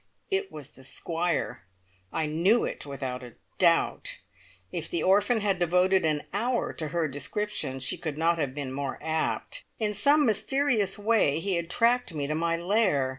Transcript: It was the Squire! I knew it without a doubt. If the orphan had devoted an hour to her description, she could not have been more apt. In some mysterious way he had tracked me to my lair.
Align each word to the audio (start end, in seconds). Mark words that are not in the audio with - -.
It 0.31 0.51
was 0.51 0.71
the 0.71 0.83
Squire! 0.83 1.61
I 2.11 2.25
knew 2.25 2.65
it 2.65 2.87
without 2.87 3.21
a 3.21 3.33
doubt. 3.59 4.17
If 4.71 4.89
the 4.89 5.03
orphan 5.03 5.41
had 5.41 5.59
devoted 5.59 6.05
an 6.05 6.23
hour 6.33 6.73
to 6.73 6.87
her 6.87 7.07
description, 7.07 7.79
she 7.79 7.99
could 7.99 8.17
not 8.17 8.39
have 8.39 8.55
been 8.55 8.71
more 8.71 8.97
apt. 8.99 9.63
In 9.77 9.93
some 9.93 10.25
mysterious 10.25 10.97
way 10.97 11.37
he 11.39 11.53
had 11.53 11.69
tracked 11.69 12.15
me 12.15 12.25
to 12.25 12.33
my 12.33 12.57
lair. 12.57 13.09